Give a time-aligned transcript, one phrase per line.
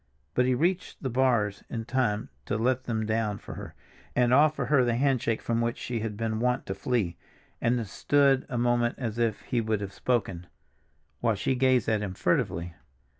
[0.33, 3.75] But he reached the bars in time to let them down for her,
[4.15, 7.17] and offer her the handshake from which she had been wont to flee,
[7.61, 10.47] and then stood a moment as if he would have spoken,
[11.19, 12.73] while she gazed at him furtively.